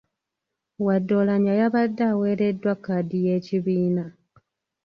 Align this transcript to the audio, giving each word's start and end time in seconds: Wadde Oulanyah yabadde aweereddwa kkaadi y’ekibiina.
Wadde 0.85 1.11
Oulanyah 1.17 1.57
yabadde 1.61 2.03
aweereddwa 2.11 2.73
kkaadi 2.77 3.17
y’ekibiina. 3.25 4.05